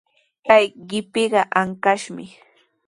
Kay 0.47 0.63
qipiqa 0.87 1.41
ankashmi. 1.61 2.25